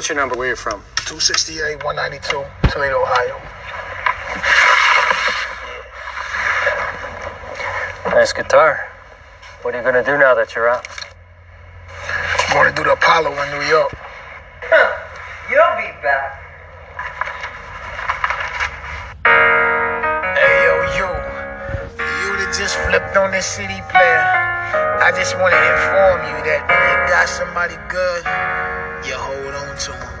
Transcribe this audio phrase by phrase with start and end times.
[0.00, 0.34] What's your number?
[0.34, 0.80] Where you from?
[1.04, 2.24] 268 192,
[2.72, 3.36] Toledo, Ohio.
[8.08, 8.88] Nice guitar.
[9.60, 10.88] What are you gonna do now that you're out?
[12.48, 13.92] I'm going to do the Apollo in New York.
[15.52, 16.32] You'll be back.
[20.32, 21.12] Hey, yo, you.
[22.00, 24.24] You that just flipped on this CD player.
[25.04, 29.76] I just want to inform you that when you got somebody good, you hold on
[29.76, 30.18] to them.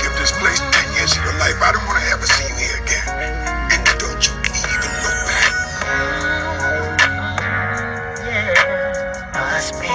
[0.00, 1.60] Give this place 10 years of your life.
[1.60, 3.08] I don't want to ever see you here again.
[3.72, 5.52] And don't you even look back.
[9.34, 9.88] Must be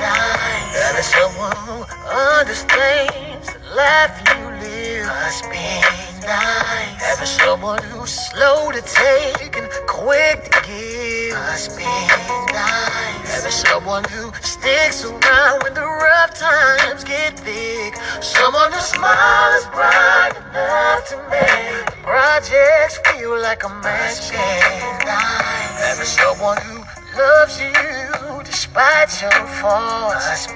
[0.00, 0.72] nice.
[0.80, 5.06] Having someone who understands the life you live.
[5.06, 5.68] Must be
[6.24, 7.02] nice.
[7.02, 11.34] Having someone who's slow to take and quick to give.
[11.34, 13.23] Must be nice.
[13.50, 17.94] Someone who sticks around when the rough times get thick.
[18.22, 23.68] Someone whose smile is bright enough to make projects feel like a
[24.30, 25.06] game.
[25.76, 26.84] Having someone who
[27.18, 30.24] loves you despite your faults.
[30.24, 30.46] Nice.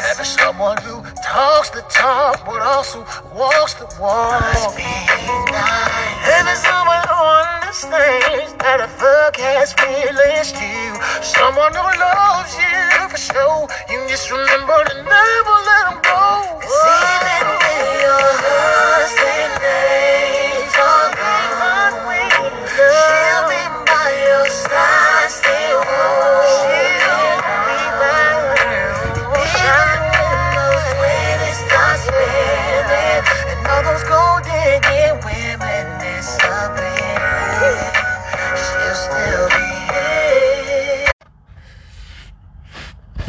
[0.00, 4.40] Having someone who talks the talk but also walks the walk.
[4.40, 6.18] Must be nice.
[6.24, 10.96] Having someone who understands that a thug has feelings you.
[11.22, 13.68] Someone who loves you for sure.
[13.90, 16.60] You just remember to never let them go.
[16.60, 19.57] 'Cause even when your husband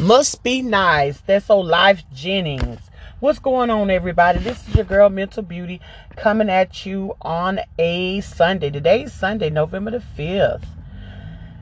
[0.09, 1.21] Must be nice.
[1.21, 2.79] That's old Lyfe Jennings.
[3.19, 4.39] What's going on, everybody?
[4.39, 5.81] This is your girl, Mental Beauty,
[6.15, 8.71] coming at you on a Sunday.
[8.71, 10.65] Today's Sunday, November the 5th.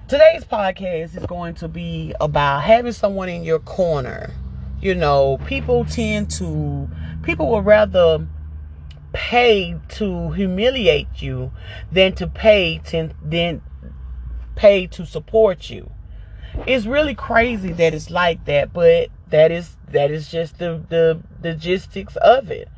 [0.08, 4.32] Today's podcast is going to be about having someone in your corner.
[4.80, 6.90] You know, people tend to,
[7.24, 8.26] people would rather
[9.12, 11.52] pay to humiliate you
[11.92, 13.62] than to pay to, than
[14.56, 15.92] pay to support you
[16.66, 21.22] it's really crazy that it's like that, but that is that is just the the
[21.44, 22.70] logistics of it.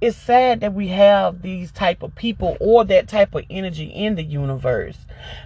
[0.00, 4.14] It's sad that we have these type of people or that type of energy in
[4.14, 4.98] the universe.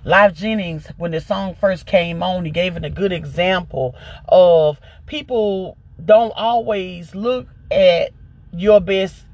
[0.05, 3.95] Lyfe Jennings, when the song first came on, he gave it a good example
[4.29, 8.11] of people don't always look at
[8.53, 9.25] your best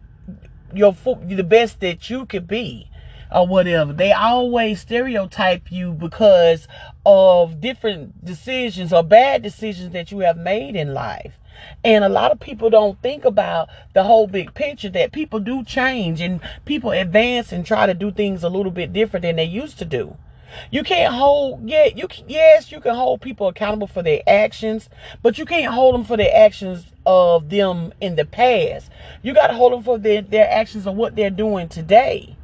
[0.74, 0.94] your
[1.26, 2.90] the best that you could be
[3.31, 3.92] or whatever.
[3.92, 6.69] They always stereotype you because
[7.04, 11.38] of different decisions or bad decisions that you have made in life.
[11.84, 15.64] And a lot of people don't think about the whole big picture that people do
[15.64, 19.44] change and people advance and try to do things a little bit different than they
[19.44, 20.16] used to do.
[20.70, 24.88] You can't hold, yeah, you yes, you can hold people accountable for their actions,
[25.22, 28.91] but you can't hold them for their actions of them in the past.
[29.22, 32.35] You got to hold them for their, their actions of what they're doing today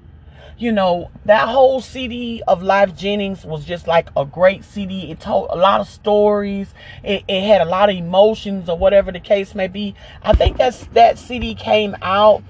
[0.58, 5.10] you know, that whole CD of Lyfe Jennings was just like a great CD.
[5.10, 6.72] It told a lot of stories.
[7.02, 9.94] It, it, had a lot of emotions or whatever the case may be.
[10.22, 12.42] I think that's that CD came out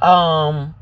[0.00, 0.74] um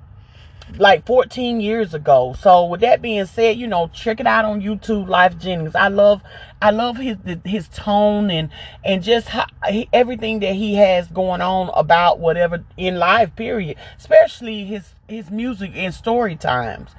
[0.76, 2.34] like 14 years ago.
[2.38, 5.74] So with that being said, you know, check it out on YouTube, Lyfe Jennings.
[5.74, 6.22] I love,
[6.60, 8.50] I love his his tone and
[8.84, 9.46] and just how,
[9.92, 13.34] everything that he has going on about whatever in life.
[13.36, 13.76] Period.
[13.96, 16.90] Especially his his music and story times.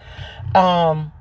[0.55, 1.11] Um,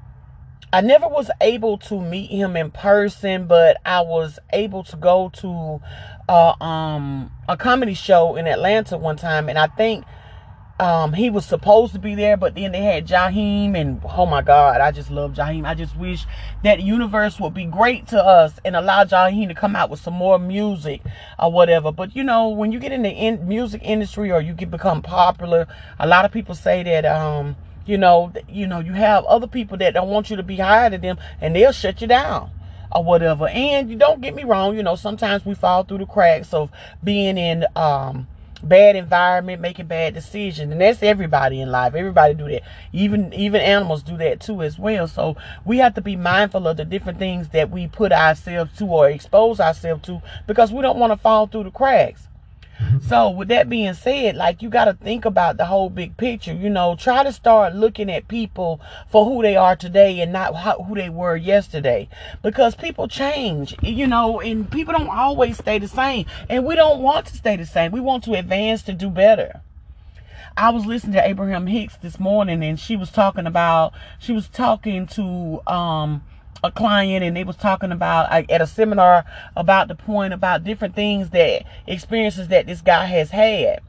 [0.73, 5.31] I never was able to meet him in person, but I was able to go
[5.37, 5.81] to
[6.29, 10.05] uh, um a comedy show in Atlanta one time, and I think
[10.81, 14.43] um, he was supposed to be there, but then they had Jaheim, and oh my
[14.43, 15.67] God, I just love Jaheim.
[15.67, 16.25] I just wish
[16.63, 20.15] that universe would be great to us and allow Jaheim to come out with some
[20.15, 21.03] more music
[21.37, 21.91] or whatever.
[21.91, 25.03] But you know, when you get in the in- music industry or you get become
[25.03, 25.67] popular,
[25.99, 29.79] a lot of people say that um, you know, you know, you have other people
[29.79, 32.53] that don't want you to be higher than them, and they'll shut you down
[32.93, 33.49] or whatever.
[33.49, 36.71] And you don't get me wrong, you know, sometimes we fall through the cracks of
[37.03, 38.29] being in um
[38.63, 40.73] bad environment, making bad decisions.
[40.73, 41.95] And that's everybody in life.
[41.95, 42.63] Everybody do that.
[42.93, 45.09] Even even animals do that too as well.
[45.09, 48.87] So we have to be mindful of the different things that we put ourselves to
[48.87, 52.28] or expose ourselves to because we don't want to fall through the cracks.
[53.03, 56.53] So with that being said, like you got to think about the whole big picture.
[56.53, 58.81] You know, try to start looking at people
[59.11, 62.09] for who they are today and not how, who they were yesterday,
[62.43, 63.75] because people change.
[63.83, 67.57] You know, and people don't always stay the same, and we don't want to stay
[67.57, 67.93] the same.
[67.93, 69.61] We want to advance to do better.
[70.57, 74.49] I was listening to Abraham Hicks this morning, and she was talking about she was
[74.49, 76.23] talking to um
[76.65, 79.25] a client and they was talking about at a seminar
[79.57, 83.81] about the point about different things that experiences that this guy has had.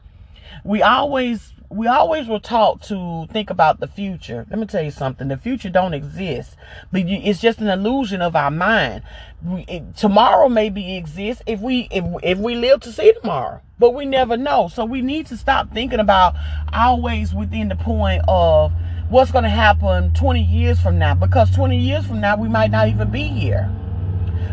[0.64, 4.44] We always we always were taught to think about the future.
[4.50, 5.28] Let me tell you something.
[5.28, 6.56] The future don't exist,
[6.90, 9.04] but it's just an illusion of our mind.
[9.44, 13.94] We, it, tomorrow maybe exists if we if, if we live to see tomorrow, but
[13.94, 14.68] we never know.
[14.68, 16.34] So we need to stop thinking about
[16.72, 18.72] always within the point of
[19.10, 22.70] what's going to happen 20 years from now because 20 years from now we might
[22.70, 23.68] not even be here.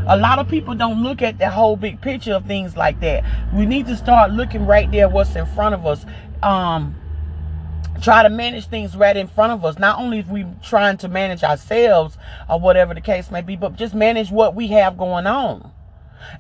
[0.07, 3.23] A lot of people don't look at the whole big picture of things like that.
[3.53, 6.05] We need to start looking right there what's in front of us
[6.41, 6.95] um
[8.01, 9.77] try to manage things right in front of us.
[9.77, 12.17] Not only if we trying to manage ourselves
[12.49, 15.71] or whatever the case may be but just manage what we have going on.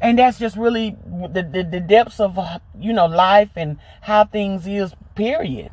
[0.01, 2.39] And that's just really the, the, the depths of
[2.79, 5.69] you know life and how things is period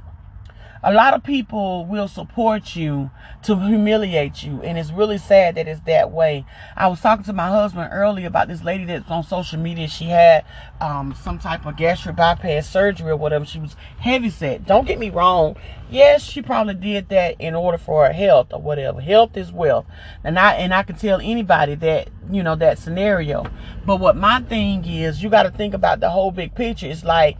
[0.84, 3.10] a lot of people will support you
[3.42, 6.44] to humiliate you and it's really sad that it's that way.
[6.76, 9.88] I was talking to my husband earlier about this lady that's on social media.
[9.88, 10.44] She had
[10.82, 13.46] um, some type of gastric bypass surgery or whatever.
[13.46, 14.66] She was heavy set.
[14.66, 15.56] Don't get me wrong.
[15.90, 19.00] Yes she probably did that in order for her health or whatever.
[19.00, 19.86] Health is wealth.
[20.22, 23.46] And i and i can tell anybody that you know that scenario.
[23.86, 26.88] But what my thing is you got to think about the whole big picture.
[26.88, 27.38] It's like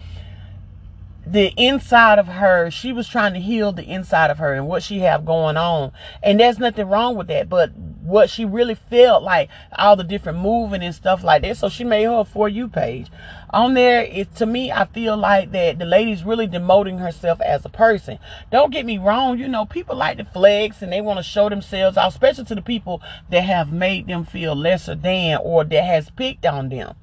[1.27, 4.83] the inside of her she was trying to heal the inside of her and what
[4.83, 5.93] she have going on.
[6.23, 10.39] And there's nothing wrong with that but what she really felt like all the different
[10.39, 11.57] moving and stuff like that.
[11.57, 13.11] So she made her for you page.
[13.51, 17.65] On there it to me i feel like that the lady's really demoting herself as
[17.65, 18.19] a person.
[18.51, 21.49] Don't get me wrong you know people like to flex and they want to show
[21.49, 23.01] themselves out especially to the people
[23.31, 26.95] that have made them feel lesser than or that has picked on them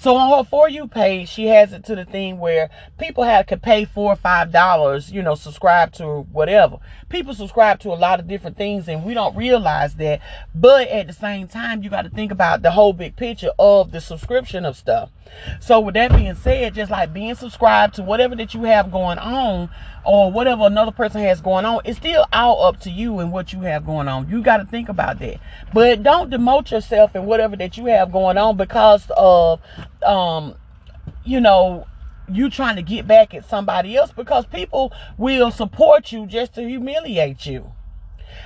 [0.00, 3.46] so on her For You page, she has it to the thing where people have
[3.48, 6.78] to pay four or five dollars, you know, subscribe to whatever.
[7.10, 10.20] People subscribe to a lot of different things and we don't realize that.
[10.54, 13.90] But at the same time, you got to think about the whole big picture of
[13.90, 15.10] the subscription of stuff.
[15.60, 19.18] So with that being said, just like being subscribed to whatever that you have going
[19.18, 19.70] on
[20.04, 23.52] or whatever another person has going on, it's still all up to you and what
[23.52, 24.28] you have going on.
[24.30, 25.40] You got to think about that.
[25.74, 29.60] But don't demote yourself in whatever that you have going on because of
[30.06, 30.54] um
[31.24, 31.86] you know
[32.32, 36.62] you trying to get back at somebody else because people will support you just to
[36.66, 37.72] humiliate you.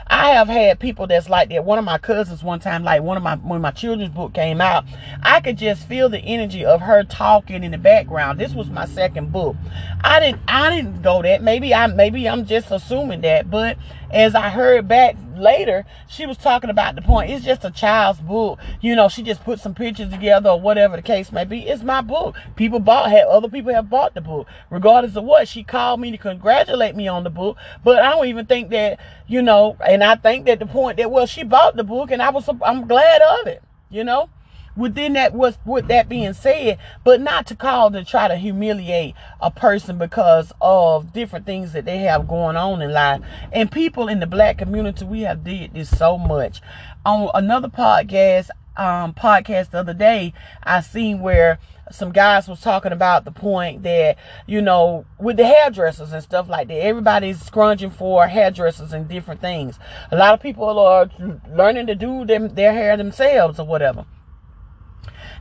[0.07, 1.65] I have had people that's like that.
[1.65, 4.61] One of my cousins one time, like one of my when my children's book came
[4.61, 4.85] out,
[5.23, 8.39] I could just feel the energy of her talking in the background.
[8.39, 9.57] This was my second book.
[10.03, 11.43] I didn't I didn't go that.
[11.43, 13.79] Maybe I maybe I'm just assuming that, but
[14.11, 17.31] as I heard back later, she was talking about the point.
[17.31, 18.59] It's just a child's book.
[18.81, 21.61] You know, she just put some pictures together or whatever the case may be.
[21.61, 22.37] It's my book.
[22.57, 24.47] People bought had other people have bought the book.
[24.71, 27.57] Regardless of what, she called me to congratulate me on the book.
[27.83, 31.11] But I don't even think that, you know, and I think that the point that
[31.11, 34.29] well, she bought the book and I was I'm glad of it, you know
[34.77, 39.15] within that was with that being said but not to call to try to humiliate
[39.41, 43.23] a person because of different things that they have going on in life.
[43.53, 46.61] And people in the black community we have did this so much.
[47.05, 50.35] On another podcast um podcast the other day
[50.65, 51.61] i seen where
[51.93, 56.49] some guys was talking about the point that you know with the hairdressers and stuff
[56.49, 59.79] like that everybody's scrunching for hairdressers and different things.
[60.11, 61.09] A lot of people are
[61.51, 64.07] learning to do them their hair themselves or whatever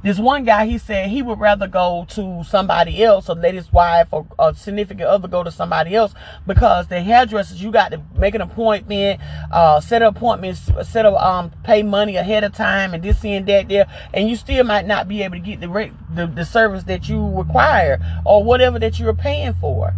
[0.03, 3.71] this one guy, he said he would rather go to somebody else, or let his
[3.71, 6.13] wife or a significant other go to somebody else
[6.45, 11.19] because the hairdressers, you got to make an appointment, uh, set up appointments, set up,
[11.21, 14.85] um, pay money ahead of time and this and that there, and you still might
[14.85, 18.99] not be able to get the, the, the service that you require or whatever that
[18.99, 19.93] you're paying for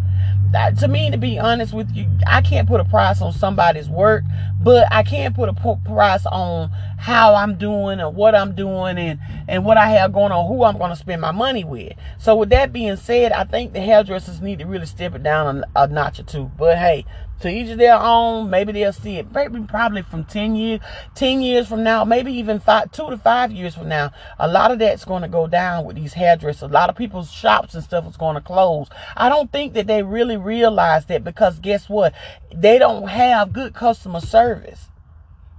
[0.79, 4.23] to me, to be honest with you, I can't put a price on somebody's work,
[4.61, 9.19] but I can put a price on how I'm doing and what I'm doing and,
[9.47, 11.93] and what I have going on, who I'm going to spend my money with.
[12.19, 15.63] So with that being said, I think the hairdressers need to really step it down
[15.75, 16.49] a, a notch or two.
[16.57, 17.05] But hey,
[17.41, 18.49] to each of their own.
[18.49, 19.31] Maybe they'll see it.
[19.31, 20.81] Maybe probably from 10 years,
[21.15, 24.11] 10 years from now, maybe even five, two to five years from now.
[24.39, 26.63] A lot of that's going to go down with these hairdressers.
[26.63, 28.87] A lot of people's shops and stuff is going to close.
[29.15, 32.13] I don't think that they really realize that because guess what?
[32.53, 34.89] They don't have good customer service.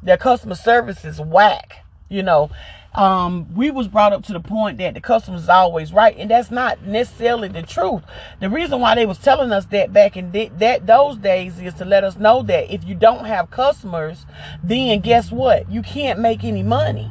[0.02, 2.50] Their customer service is whack, you know.
[2.96, 6.30] Um, we was brought up to the point that the customer is always right, and
[6.30, 8.02] that's not necessarily the truth.
[8.40, 11.74] The reason why they was telling us that back in th- that those days is
[11.74, 14.24] to let us know that if you don't have customers,
[14.64, 15.70] then guess what?
[15.70, 17.10] You can't make any money.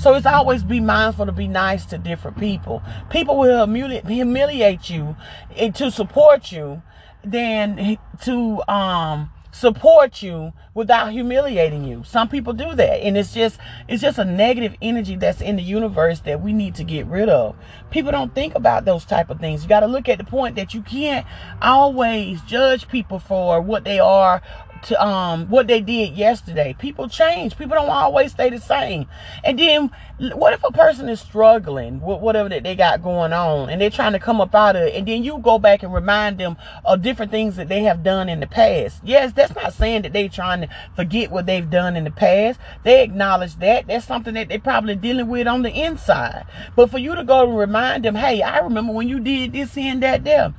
[0.00, 2.82] So it's always be mindful to be nice to different people.
[3.10, 5.16] People will humiliate you
[5.56, 6.82] and to support you
[7.24, 12.04] than to um support you without humiliating you.
[12.06, 15.62] Some people do that and it's just it's just a negative energy that's in the
[15.62, 17.56] universe that we need to get rid of.
[17.90, 19.62] People don't think about those type of things.
[19.62, 21.26] You got to look at the point that you can't
[21.60, 24.40] always judge people for what they are
[24.82, 26.74] to um what they did yesterday.
[26.78, 27.56] People change.
[27.56, 29.06] People don't always stay the same.
[29.44, 29.90] And then
[30.34, 33.90] what if a person is struggling with whatever that they got going on and they're
[33.90, 36.56] trying to come up out of it and then you go back and remind them
[36.84, 39.00] of different things that they have done in the past.
[39.04, 42.58] Yes, that's not saying that they're trying to forget what they've done in the past.
[42.82, 43.86] They acknowledge that.
[43.86, 46.46] That's something that they're probably dealing with on the inside.
[46.74, 49.76] But for you to go and remind them, hey, I remember when you did this
[49.76, 50.54] and that there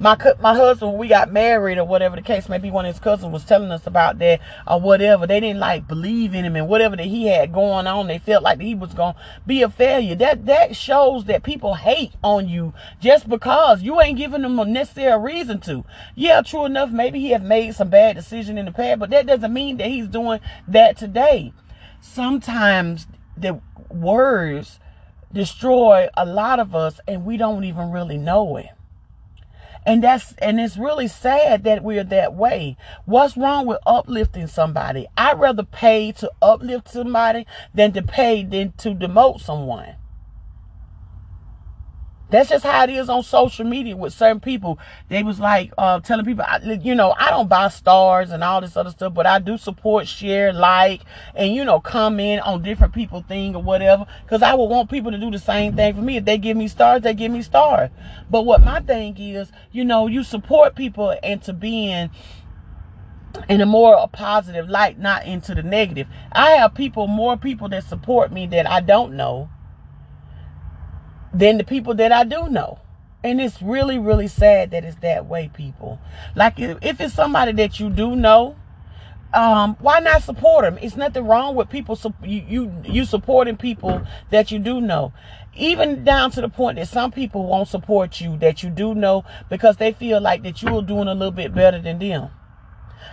[0.00, 3.00] my my husband we got married or whatever the case may be one of his
[3.00, 5.26] cousins was telling us about that or whatever.
[5.26, 8.42] They didn't like believe in him and whatever that he had going on they felt
[8.42, 9.14] like he was to
[9.46, 10.14] be a failure.
[10.16, 14.64] That that shows that people hate on you just because you ain't giving them a
[14.64, 15.84] necessary reason to.
[16.14, 19.26] Yeah true enough maybe he have made some bad decision in the past but that
[19.26, 21.52] doesn't mean that he's doing that today.
[22.00, 23.60] Sometimes the
[23.90, 24.80] words
[25.32, 28.66] destroy a lot of us and we don't even really know it
[29.86, 32.76] and that's and it's really sad that we're that way.
[33.04, 35.06] What's wrong with uplifting somebody?
[35.16, 39.94] I'd rather pay to uplift somebody than to pay than to demote someone.
[42.34, 44.80] That's just how it is on social media with certain people.
[45.08, 46.44] They was like uh, telling people,
[46.82, 50.08] you know, I don't buy stars and all this other stuff, but I do support,
[50.08, 51.02] share, like,
[51.36, 54.04] and you know, comment on different people thing or whatever.
[54.24, 56.16] Because I would want people to do the same thing for me.
[56.16, 57.90] If they give me stars, they give me stars.
[58.28, 62.10] But what my thing is, you know, you support people into being
[63.48, 66.08] in a more positive light, not into the negative.
[66.32, 69.50] I have people, more people that support me that I don't know
[71.34, 72.78] than the people that I do know.
[73.22, 75.98] And it's really, really sad that it's that way, people.
[76.34, 78.56] Like if it's somebody that you do know,
[79.32, 80.78] um, why not support them?
[80.80, 81.98] It's nothing wrong with people.
[82.22, 85.12] You, you you supporting people that you do know,
[85.56, 89.24] even down to the point that some people won't support you that you do know
[89.48, 92.30] because they feel like that you are doing a little bit better than them.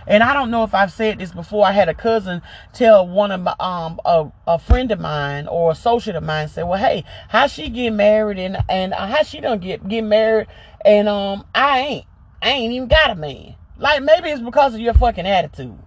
[0.06, 1.66] And I don't know if I've said this before.
[1.66, 5.70] I had a cousin tell one of my um a, a friend of mine or
[5.70, 9.60] associate of mine say, "Well, hey, how she get married and and how she don't
[9.60, 10.48] get get married
[10.84, 12.06] and um I ain't
[12.42, 13.54] I ain't even got a man.
[13.78, 15.78] Like maybe it's because of your fucking attitude."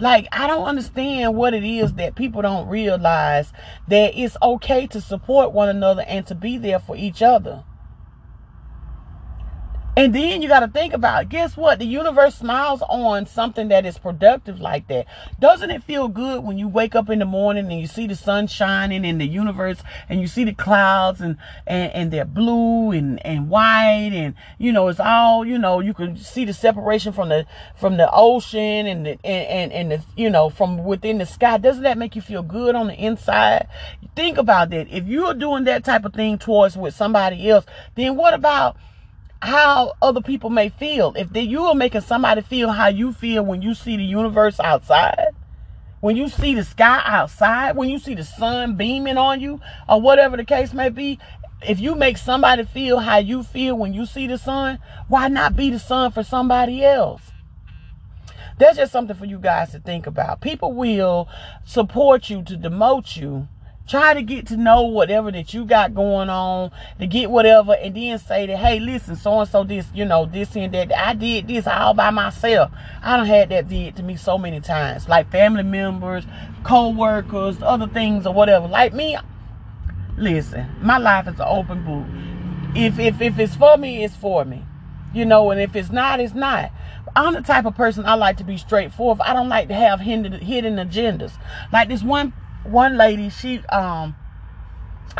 [0.00, 3.52] Like, I don't understand what it is that people don't realize
[3.88, 7.64] that it's okay to support one another and to be there for each other.
[9.98, 11.80] And then you got to think about, guess what?
[11.80, 15.06] The universe smiles on something that is productive like that.
[15.40, 18.14] Doesn't it feel good when you wake up in the morning and you see the
[18.14, 19.78] sun shining in the universe
[20.08, 21.36] and you see the clouds and,
[21.66, 25.92] and, and they're blue and, and white and, you know, it's all, you know, you
[25.92, 30.04] can see the separation from the, from the ocean and the, and, and, and the,
[30.16, 31.58] you know, from within the sky.
[31.58, 33.66] Doesn't that make you feel good on the inside?
[34.14, 34.86] Think about that.
[34.92, 38.76] If you're doing that type of thing towards with somebody else, then what about
[39.40, 41.12] how other people may feel.
[41.16, 44.58] If they, you are making somebody feel how you feel when you see the universe
[44.60, 45.28] outside,
[46.00, 50.00] when you see the sky outside, when you see the sun beaming on you, or
[50.00, 51.18] whatever the case may be,
[51.62, 54.78] if you make somebody feel how you feel when you see the sun,
[55.08, 57.22] why not be the sun for somebody else?
[58.58, 60.40] That's just something for you guys to think about.
[60.40, 61.28] People will
[61.64, 63.48] support you to demote you
[63.88, 67.96] Try to get to know whatever that you got going on, to get whatever, and
[67.96, 70.92] then say that, hey, listen, so and so this, you know, this and that.
[70.92, 72.70] I did this all by myself.
[73.02, 75.08] I don't had that did to me so many times.
[75.08, 76.26] Like family members,
[76.64, 78.68] co-workers, other things or whatever.
[78.68, 79.16] Like me,
[80.18, 82.06] listen, my life is an open book.
[82.76, 84.66] If if if it's for me, it's for me.
[85.14, 86.70] You know, and if it's not, it's not.
[87.16, 89.22] I'm the type of person I like to be straightforward.
[89.22, 91.32] I don't like to have hidden, hidden agendas.
[91.72, 94.14] Like this one one lady, she um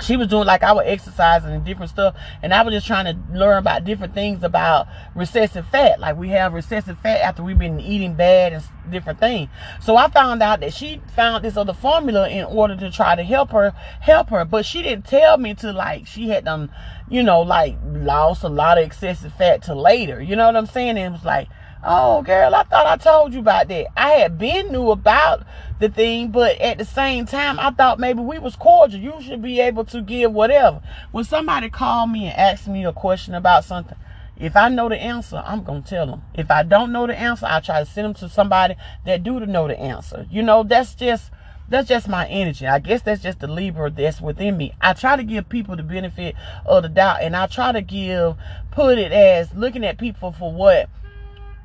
[0.02, 3.06] she was doing like I was exercising and different stuff and i was just trying
[3.06, 6.00] to learn about different things about recessive fat.
[6.00, 9.50] Like we have recessive fat after we've been eating bad and different things
[9.82, 13.22] so i found out that she found this other formula in order to try to
[13.22, 16.70] help her help her but she didn't tell me to like she had done
[17.10, 20.22] you know like lost a lot of excessive fat to later.
[20.22, 20.90] You know what i'm saying?
[20.90, 21.48] And it was like
[21.84, 23.86] Oh, girl, I thought I told you about that.
[23.96, 25.44] I had been knew about
[25.78, 29.00] the thing, but at the same time, I thought maybe we was cordial.
[29.00, 30.82] You should be able to give whatever.
[31.12, 33.96] When somebody called me and asked me a question about something,
[34.36, 36.22] if I know the answer, I'm gonna tell them.
[36.34, 39.38] If I don't know the answer, I try to send them to somebody that do
[39.38, 40.26] to know the answer.
[40.30, 41.30] You know, that's just
[41.68, 42.66] that's just my energy.
[42.66, 44.74] I guess that's just the Libra that's within me.
[44.80, 48.36] I try to give people the benefit of the doubt, and I try to give,
[48.70, 50.88] put it as looking at people for what,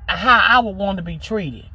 [0.08, 1.66] how I would want to be treated.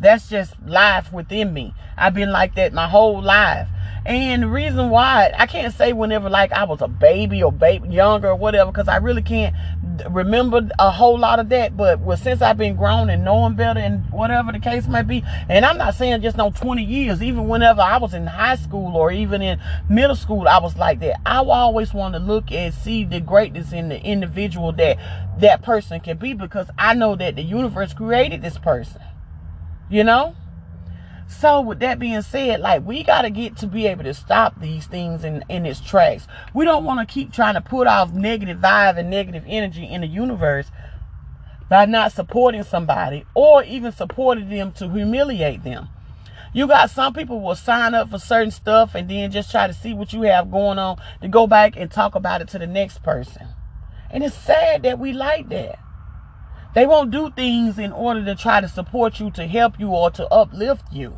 [0.00, 1.74] That's just life within me.
[1.96, 3.68] I've been like that my whole life.
[4.06, 7.90] And the reason why I can't say whenever like I was a baby or baby
[7.90, 9.54] younger or whatever, because I really can't
[10.08, 11.76] remember a whole lot of that.
[11.76, 15.22] But well, since I've been grown and knowing better and whatever the case might be,
[15.50, 18.96] and I'm not saying just no 20 years, even whenever I was in high school
[18.96, 21.20] or even in middle school, I was like that.
[21.26, 24.96] I always want to look and see the greatness in the individual that
[25.40, 29.02] that person can be because I know that the universe created this person.
[29.90, 30.34] You know?
[31.28, 34.86] So with that being said, like we gotta get to be able to stop these
[34.86, 36.26] things in, in its tracks.
[36.54, 40.00] We don't want to keep trying to put off negative vibe and negative energy in
[40.00, 40.70] the universe
[41.68, 45.88] by not supporting somebody or even supporting them to humiliate them.
[46.52, 49.72] You got some people will sign up for certain stuff and then just try to
[49.72, 52.66] see what you have going on to go back and talk about it to the
[52.66, 53.46] next person.
[54.10, 55.78] And it's sad that we like that.
[56.74, 60.10] They won't do things in order to try to support you, to help you, or
[60.12, 61.16] to uplift you.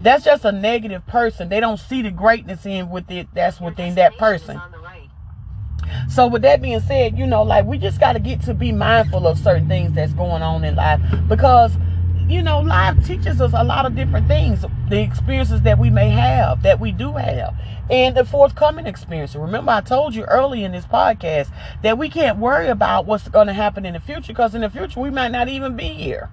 [0.00, 1.48] That's just a negative person.
[1.48, 4.60] They don't see the greatness in with it that's within that person.
[6.08, 8.72] So with that being said, you know, like we just got to get to be
[8.72, 11.72] mindful of certain things that's going on in life because
[12.32, 14.64] you know, life teaches us a lot of different things.
[14.88, 17.54] The experiences that we may have, that we do have,
[17.90, 19.36] and the forthcoming experience.
[19.36, 23.48] Remember, I told you early in this podcast that we can't worry about what's going
[23.48, 26.30] to happen in the future because in the future we might not even be here.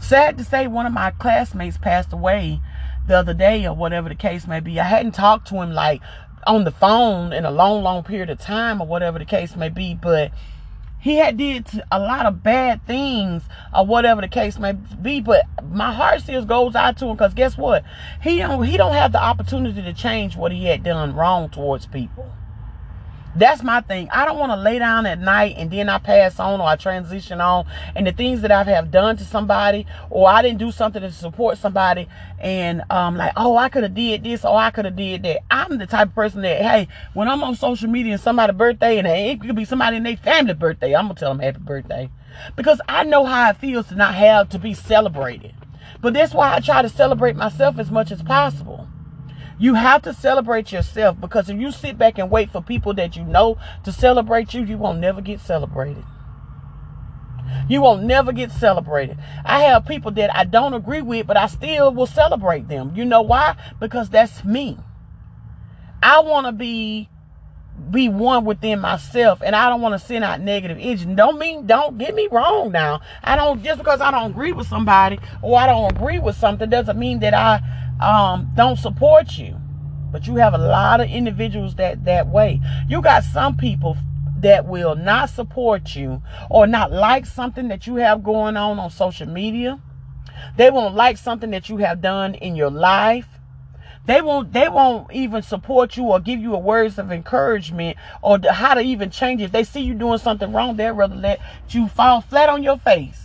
[0.00, 2.60] Sad to say, one of my classmates passed away
[3.06, 4.80] the other day, or whatever the case may be.
[4.80, 6.00] I hadn't talked to him like
[6.46, 9.68] on the phone in a long, long period of time, or whatever the case may
[9.68, 10.32] be, but
[11.04, 13.42] he had did a lot of bad things
[13.74, 17.34] or whatever the case may be but my heart still goes out to him because
[17.34, 17.84] guess what?
[18.22, 21.84] He don't he don't have the opportunity to change what he had done wrong towards
[21.84, 22.32] people
[23.36, 24.08] that's my thing.
[24.10, 26.76] I don't want to lay down at night and then I pass on or I
[26.76, 27.66] transition on.
[27.96, 31.10] And the things that I have done to somebody or I didn't do something to
[31.10, 34.96] support somebody and um like, oh, I could have did this or I could have
[34.96, 35.40] did that.
[35.50, 38.98] I'm the type of person that, hey, when I'm on social media and somebody's birthday
[38.98, 42.10] and it could be somebody in their family birthday, I'm gonna tell them happy birthday.
[42.56, 45.54] Because I know how it feels to not have to be celebrated.
[46.00, 48.88] But that's why I try to celebrate myself as much as possible.
[49.58, 53.16] You have to celebrate yourself because if you sit back and wait for people that
[53.16, 56.04] you know to celebrate you, you won't never get celebrated.
[57.68, 59.18] You won't never get celebrated.
[59.44, 62.92] I have people that I don't agree with, but I still will celebrate them.
[62.94, 63.56] You know why?
[63.80, 64.78] Because that's me.
[66.02, 67.08] I want to be
[67.90, 71.06] be one within myself and I don't want to send out negative energy.
[71.14, 73.00] Don't mean don't get me wrong now.
[73.22, 76.70] I don't just because I don't agree with somebody or I don't agree with something
[76.70, 77.60] doesn't mean that I
[78.00, 79.56] um, don't support you.
[80.10, 82.60] But you have a lot of individuals that that way.
[82.88, 83.96] You got some people
[84.40, 88.90] that will not support you or not like something that you have going on on
[88.90, 89.80] social media.
[90.56, 93.26] They won't like something that you have done in your life.
[94.06, 98.38] They won't they won't even support you or give you a words of encouragement or
[98.48, 99.46] how to even change it.
[99.46, 102.78] If they see you doing something wrong, they'd rather let you fall flat on your
[102.78, 103.23] face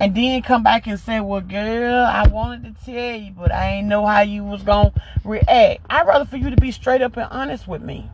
[0.00, 3.72] and then come back and say, "Well, girl, I wanted to tell you, but I
[3.72, 4.92] ain't know how you was gonna
[5.24, 8.10] react." I'd rather for you to be straight up and honest with me.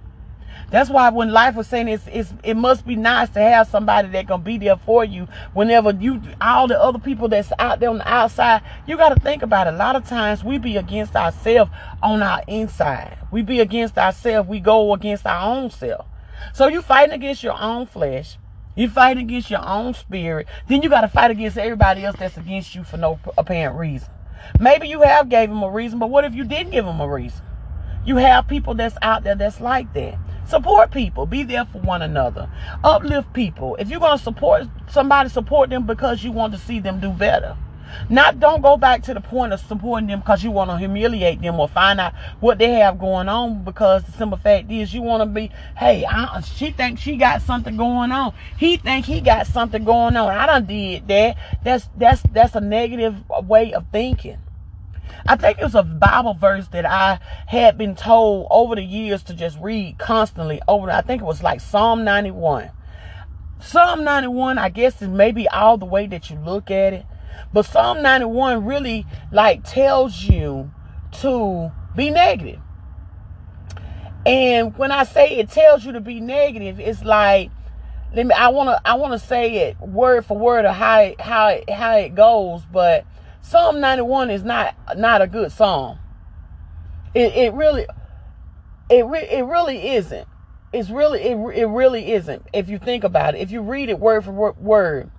[0.70, 4.08] That's why when life was saying it's, it's it must be nice to have somebody
[4.08, 7.90] that gonna be there for you whenever you all the other people that's out there
[7.90, 8.62] on the outside.
[8.86, 9.74] You got to think about it.
[9.74, 13.18] A lot of times we be against ourselves on our inside.
[13.32, 14.48] We be against ourselves.
[14.48, 16.06] We go against our own self.
[16.54, 18.38] So you fighting against your own flesh
[18.80, 20.46] you fight against your own spirit.
[20.66, 24.08] Then you got to fight against everybody else that's against you for no apparent reason.
[24.58, 27.06] Maybe you have gave them a reason, but what if you didn't give them a
[27.06, 27.42] reason?
[28.06, 30.18] You have people that's out there that's like that.
[30.48, 31.26] Support people.
[31.26, 32.50] Be there for one another.
[32.82, 33.76] Uplift people.
[33.76, 37.10] If you're going to support somebody, support them because you want to see them do
[37.10, 37.58] better.
[38.08, 41.40] Not don't go back to the point of supporting them because you want to humiliate
[41.40, 43.64] them or find out what they have going on.
[43.64, 47.42] Because the simple fact is, you want to be, hey, I, she thinks she got
[47.42, 48.34] something going on.
[48.58, 50.28] He think he got something going on.
[50.28, 51.36] I done did that.
[51.64, 54.38] That's that's that's a negative way of thinking.
[55.26, 59.22] I think it was a Bible verse that I had been told over the years
[59.24, 60.90] to just read constantly over.
[60.90, 62.70] I think it was like Psalm 91
[63.62, 67.06] Psalm 91, I guess, is maybe all the way that you look at it.
[67.52, 70.70] But Psalm 91 really like tells you
[71.20, 72.60] to be negative.
[74.26, 77.50] And when I say it tells you to be negative, it's like
[78.14, 81.48] let me I wanna I wanna say it word for word of how it, how
[81.48, 83.06] it, how it goes, but
[83.40, 85.98] Psalm 91 is not not a good psalm.
[87.14, 87.86] It it really
[88.90, 90.28] it re, it really isn't.
[90.72, 92.46] It's really it, it really isn't.
[92.52, 95.10] If you think about it, if you read it word for word,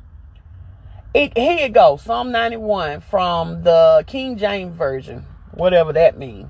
[1.13, 1.97] it here you go.
[1.97, 6.49] Psalm 91 from the King James version, whatever that means.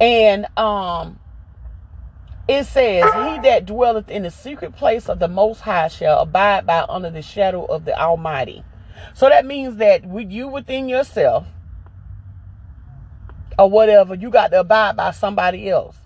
[0.00, 1.18] And um
[2.46, 6.66] it says, He that dwelleth in the secret place of the Most High shall abide
[6.66, 8.64] by under the shadow of the Almighty.
[9.14, 11.46] So that means that with you within yourself,
[13.58, 15.96] or whatever, you got to abide by somebody else.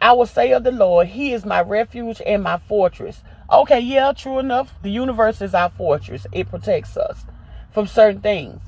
[0.00, 3.22] I will say of the Lord, He is my refuge and my fortress.
[3.50, 4.74] Okay, yeah, true enough.
[4.82, 7.24] The universe is our fortress, it protects us
[7.72, 8.60] from certain things.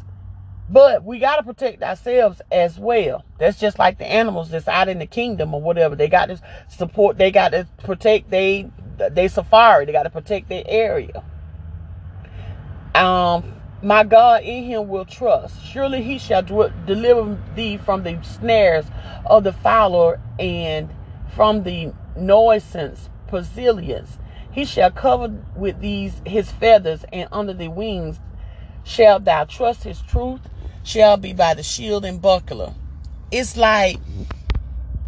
[0.71, 3.25] But we got to protect ourselves as well.
[3.39, 5.97] That's just like the animals that's out in the kingdom or whatever.
[5.97, 9.87] They got to support, they got to protect they they safari.
[9.87, 11.23] They got to protect their area.
[12.95, 15.65] Um, my God in him will trust.
[15.65, 18.87] Surely he shall deliver thee from the snares
[19.25, 20.91] of the fowler and
[21.35, 24.19] from the noisance pestilence.
[24.51, 28.19] He shall cover with these his feathers, and under the wings
[28.85, 30.41] shall thou trust his truth
[30.83, 32.73] shall be by the shield and buckler.
[33.31, 33.99] It's like,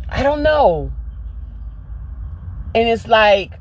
[0.08, 0.92] I don't know.
[2.74, 3.52] And it's like,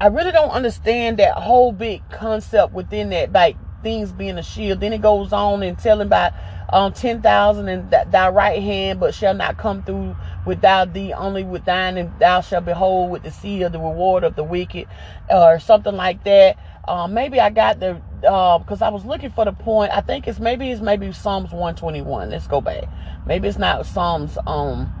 [0.00, 4.80] I really don't understand that whole big concept within that, like things being a shield.
[4.80, 6.32] Then it goes on and telling about
[6.70, 10.14] um, 10,000 and th- thy right hand, but shall not come through
[10.46, 14.36] without thee, only with thine, and thou shalt behold with the seal the reward of
[14.36, 14.86] the wicked,
[15.28, 16.56] or something like that.
[16.88, 19.92] Um, maybe I got the because uh, I was looking for the point.
[19.92, 22.30] I think it's maybe it's maybe Psalms 121.
[22.30, 22.84] Let's go back.
[23.26, 24.92] Maybe it's not Psalms um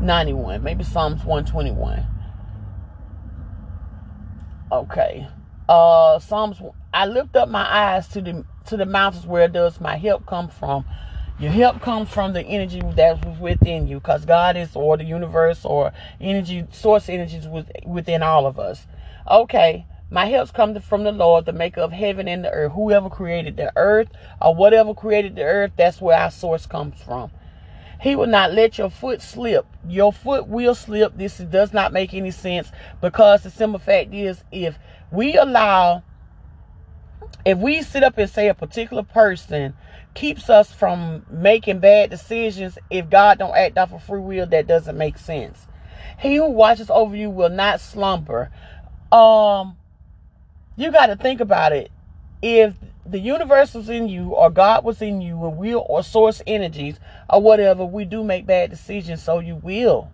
[0.00, 0.62] 91.
[0.62, 2.06] Maybe Psalms 121.
[4.72, 5.28] Okay.
[5.68, 6.60] Uh Psalms
[6.92, 10.48] I lift up my eyes to the to the mountains where does my help come
[10.48, 10.84] from?
[11.38, 15.64] Your help comes from the energy that's within you because God is, or the universe,
[15.64, 17.48] or energy, source energies
[17.84, 18.86] within all of us.
[19.28, 22.72] Okay, my helps come from the Lord, the maker of heaven and the earth.
[22.72, 27.32] Whoever created the earth or whatever created the earth, that's where our source comes from.
[28.00, 29.66] He will not let your foot slip.
[29.88, 31.16] Your foot will slip.
[31.16, 32.70] This does not make any sense
[33.00, 34.78] because the simple fact is if
[35.10, 36.04] we allow,
[37.44, 39.74] if we sit up and say a particular person
[40.14, 44.66] keeps us from making bad decisions, if God don't act off of free will, that
[44.66, 45.66] doesn't make sense.
[46.18, 48.50] He who watches over you will not slumber.
[49.10, 49.76] Um,
[50.76, 51.90] you got to think about it.
[52.42, 52.74] If
[53.06, 56.98] the universe was in you or God was in you and will or source energies
[57.28, 59.22] or whatever, we do make bad decisions.
[59.22, 60.10] So you will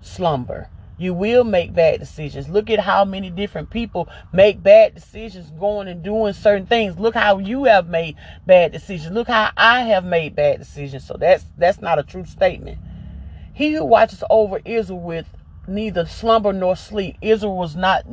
[0.00, 0.68] slumber.
[1.04, 2.48] You will make bad decisions.
[2.48, 6.98] Look at how many different people make bad decisions going and doing certain things.
[6.98, 9.12] Look how you have made bad decisions.
[9.12, 11.04] Look how I have made bad decisions.
[11.06, 12.78] So that's that's not a true statement.
[13.52, 15.26] He who watches over Israel with
[15.68, 17.18] neither slumber nor sleep.
[17.20, 18.06] Israel was not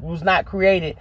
[0.00, 0.96] was not created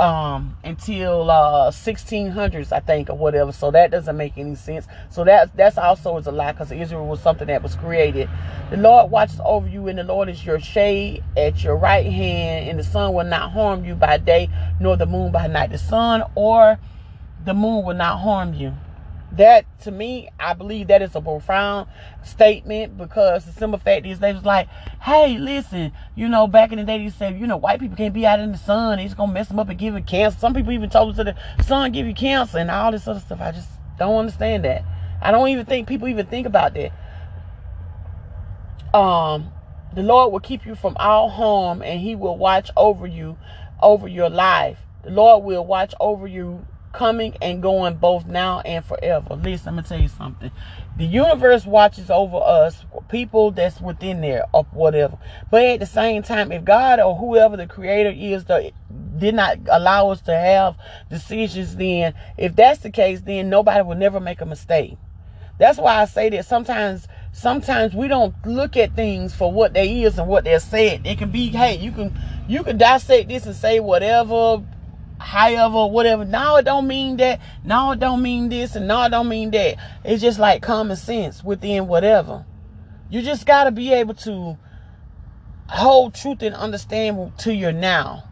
[0.00, 3.52] um, until uh, 1600s, I think, or whatever.
[3.52, 4.86] So that doesn't make any sense.
[5.10, 8.28] So that that's also is a lie because Israel was something that was created.
[8.70, 12.70] The Lord watches over you, and the Lord is your shade at your right hand,
[12.70, 14.48] and the sun will not harm you by day,
[14.80, 15.70] nor the moon by night.
[15.70, 16.78] The sun or
[17.44, 18.74] the moon will not harm you
[19.32, 21.88] that to me, I believe that is a profound
[22.24, 24.68] statement because the simple fact is they was like,
[25.00, 28.14] hey, listen, you know, back in the day they said, you know, white people can't
[28.14, 28.98] be out in the sun.
[28.98, 30.38] It's gonna mess them up and give them cancer.
[30.38, 33.20] Some people even told us that the sun give you cancer and all this other
[33.20, 33.40] stuff.
[33.40, 34.84] I just don't understand that.
[35.22, 36.92] I don't even think people even think about that.
[38.92, 39.52] Um,
[39.94, 43.36] the Lord will keep you from all harm and he will watch over you,
[43.80, 44.78] over your life.
[45.04, 49.34] The Lord will watch over you coming and going both now and forever.
[49.34, 50.50] Listen, I'm gonna tell you something.
[50.96, 55.18] The universe watches over us, people that's within there or whatever.
[55.50, 58.72] But at the same time, if God or whoever the creator is the,
[59.18, 60.76] did not allow us to have
[61.08, 64.96] decisions, then if that's the case, then nobody will never make a mistake.
[65.58, 70.02] That's why I say that sometimes sometimes we don't look at things for what they
[70.02, 71.06] is and what they're said.
[71.06, 74.62] It can be, hey, you can you can dissect this and say whatever
[75.20, 76.24] however, whatever.
[76.24, 77.40] Now it don't mean that.
[77.64, 79.76] Now it don't mean this, and now it don't mean that.
[80.04, 82.44] It's just like common sense within whatever.
[83.10, 84.56] You just gotta be able to
[85.68, 88.24] hold truth and understand to your now.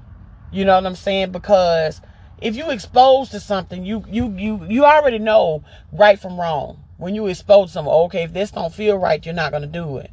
[0.51, 1.31] You know what I'm saying?
[1.31, 2.01] Because
[2.41, 6.83] if you exposed to something, you you you you already know right from wrong.
[6.97, 10.11] When you expose something, okay, if this don't feel right, you're not gonna do it.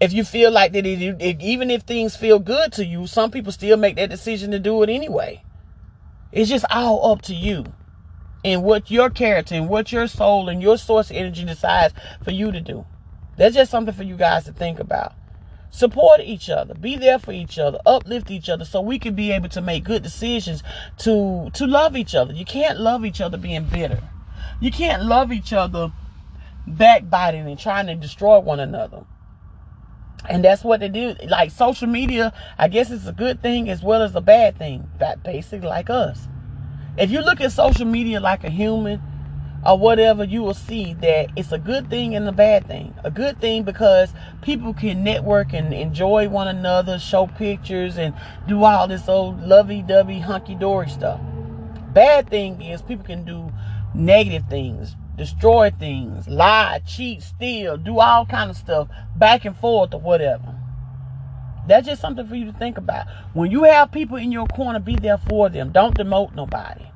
[0.00, 3.30] If you feel like that, it, it, even if things feel good to you, some
[3.30, 5.42] people still make that decision to do it anyway.
[6.32, 7.64] It's just all up to you
[8.44, 12.52] and what your character and what your soul and your source energy decides for you
[12.52, 12.86] to do.
[13.36, 15.14] That's just something for you guys to think about.
[15.72, 19.30] Support each other, be there for each other, uplift each other so we can be
[19.32, 20.62] able to make good decisions
[20.98, 22.32] to to love each other.
[22.32, 24.02] You can't love each other being bitter.
[24.60, 25.92] You can't love each other
[26.66, 29.04] backbiting and trying to destroy one another.
[30.28, 31.14] And that's what they do.
[31.26, 34.88] Like social media, I guess it's a good thing as well as a bad thing.
[34.98, 36.28] That basically like us.
[36.98, 39.00] If you look at social media like a human
[39.64, 42.94] or whatever, you will see that it's a good thing and a bad thing.
[43.04, 48.14] A good thing because people can network and enjoy one another, show pictures, and
[48.46, 51.20] do all this old lovey dovey, hunky dory stuff.
[51.92, 53.50] Bad thing is people can do
[53.94, 59.92] negative things, destroy things, lie, cheat, steal, do all kind of stuff back and forth
[59.92, 60.58] or whatever.
[61.68, 63.06] That's just something for you to think about.
[63.34, 65.72] When you have people in your corner, be there for them.
[65.72, 66.86] Don't demote nobody.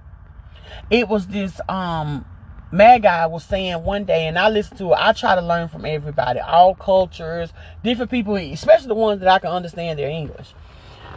[0.89, 2.25] It was this um
[2.73, 4.99] mad guy was saying one day, and I listen to it.
[4.99, 9.39] I try to learn from everybody, all cultures, different people, especially the ones that I
[9.39, 10.55] can understand their English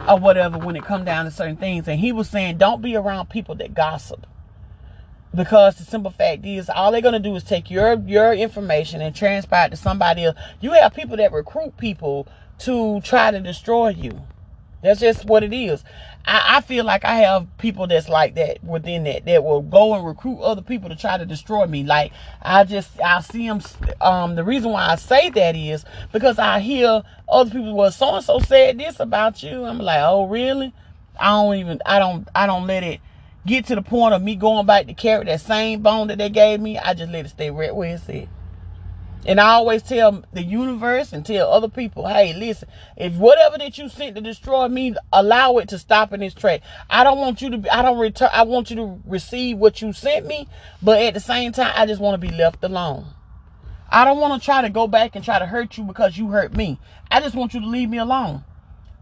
[0.06, 1.88] or whatever when it come down to certain things.
[1.88, 4.26] And he was saying, don't be around people that gossip.
[5.34, 9.14] Because the simple fact is, all they're gonna do is take your your information and
[9.14, 10.36] transpire it to somebody else.
[10.60, 12.26] You have people that recruit people
[12.60, 14.20] to try to destroy you.
[14.82, 15.82] That's just what it is.
[16.24, 19.94] I, I, feel like I have people that's like that within that that will go
[19.94, 21.82] and recruit other people to try to destroy me.
[21.82, 22.12] Like
[22.42, 23.60] I just I see them.
[24.00, 27.74] Um, the reason why I say that is because I hear other people.
[27.74, 29.64] Well, so and so said this about you.
[29.64, 30.72] I'm like, oh really?
[31.18, 31.80] I don't even.
[31.84, 32.28] I don't.
[32.34, 33.00] I don't let it
[33.48, 36.30] get to the point of me going back to carry that same bone that they
[36.30, 36.78] gave me.
[36.78, 38.28] I just let it stay right where it's at.
[39.26, 43.76] And I always tell the universe and tell other people, hey, listen, if whatever that
[43.76, 46.60] you sent to destroy me, allow it to stop in its track.
[46.88, 49.82] I don't want you to be, I don't return, I want you to receive what
[49.82, 50.48] you sent me,
[50.80, 53.06] but at the same time, I just want to be left alone.
[53.90, 56.28] I don't want to try to go back and try to hurt you because you
[56.28, 56.78] hurt me.
[57.10, 58.44] I just want you to leave me alone.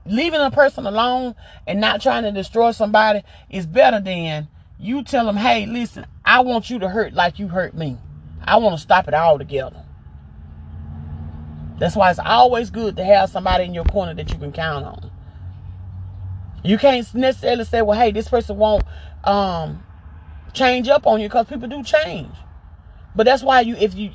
[0.09, 1.35] Leaving a person alone
[1.67, 6.41] and not trying to destroy somebody is better than you tell them, hey, listen, I
[6.41, 7.99] want you to hurt like you hurt me.
[8.43, 9.85] I want to stop it all together.
[11.79, 14.85] That's why it's always good to have somebody in your corner that you can count
[14.85, 15.11] on.
[16.63, 18.85] You can't necessarily say, well, hey, this person won't
[19.25, 19.83] um,
[20.53, 22.35] change up on you because people do change.
[23.15, 24.11] But that's why you, if you,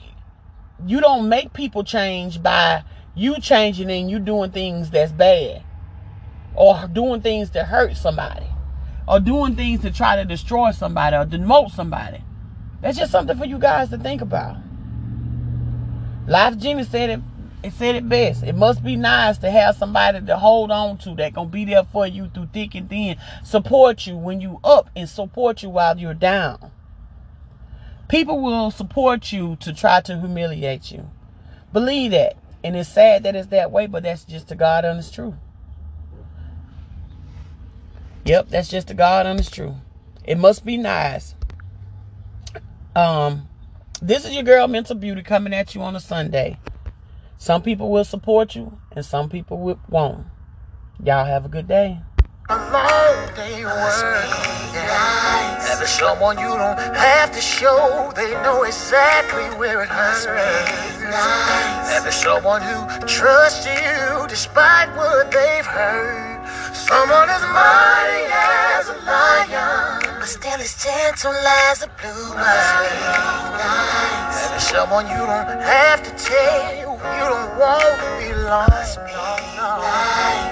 [0.85, 5.63] you don't make people change by you changing and you doing things that's bad
[6.55, 8.47] or doing things to hurt somebody
[9.07, 12.23] or doing things to try to destroy somebody or demote somebody.
[12.81, 14.57] That's just something for you guys to think about.
[16.27, 17.19] Lyfe Jennings said it
[17.63, 18.43] it said it best.
[18.43, 21.83] It must be nice to have somebody to hold on to that gonna be there
[21.83, 25.97] for you through thick and thin, support you when you up and support you while
[25.97, 26.71] you're down.
[28.07, 31.07] People will support you to try to humiliate you.
[31.71, 32.35] Believe that.
[32.63, 35.35] And it's sad that it's that way, but that's just the God honest truth.
[38.31, 39.75] Yep, that's just the God honest truth.
[40.23, 41.35] It must be nice.
[42.95, 43.49] Um,
[44.01, 46.57] this is your girl Mental Beauty coming at you on a Sunday.
[47.37, 50.27] Some people will support you and some people will, won't.
[51.03, 51.99] Y'all have a good day.
[55.67, 60.23] Having someone you don't have to show, they know exactly where it hurts.
[61.91, 66.30] Having someone who trusts you despite what they've heard.
[66.73, 72.33] Someone as mighty as a lion, but still as gentle as a blue
[74.31, 76.91] Having someone you don't have to tell you
[77.31, 78.99] don't want to be lost.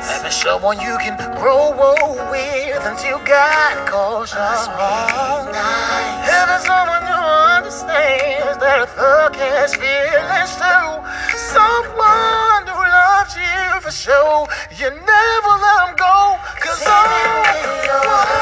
[0.07, 5.53] Having someone you can grow old with until God calls you home.
[5.53, 7.19] Having someone who
[7.57, 10.99] understands that a thug has feelings too.
[11.53, 11.98] Someone
[13.89, 14.47] for sure.
[14.77, 18.38] You never let them go, cause I'm.